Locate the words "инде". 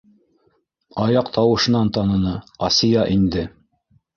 3.19-3.45